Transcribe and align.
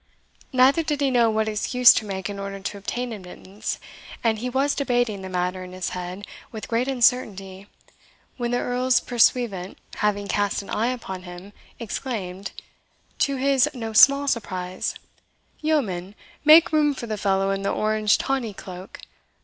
Neither 0.51 0.81
did 0.81 0.99
he 0.99 1.11
know 1.11 1.29
what 1.29 1.47
excuse 1.47 1.93
to 1.93 2.05
make 2.05 2.27
in 2.27 2.39
order 2.39 2.59
to 2.59 2.77
obtain 2.79 3.13
admittance, 3.13 3.77
and 4.23 4.39
he 4.39 4.49
was 4.49 4.73
debating 4.73 5.21
the 5.21 5.29
matter 5.29 5.63
in 5.63 5.73
his 5.73 5.89
head 5.89 6.25
with 6.51 6.67
great 6.67 6.87
uncertainty, 6.87 7.67
when 8.35 8.49
the 8.49 8.57
Earl's 8.57 8.99
pursuivant, 8.99 9.77
having 9.97 10.27
cast 10.27 10.63
an 10.63 10.71
eye 10.71 10.87
upon 10.91 11.21
him, 11.21 11.53
exclaimed, 11.79 12.51
to 13.19 13.35
his 13.35 13.69
no 13.75 13.93
small 13.93 14.27
surprise, 14.27 14.95
"Yeomen, 15.59 16.15
make 16.43 16.71
room 16.73 16.95
for 16.95 17.05
the 17.05 17.15
fellow 17.15 17.51
in 17.51 17.61
the 17.61 17.69
orange 17.71 18.17
tawny 18.17 18.55
cloak. 18.55 19.01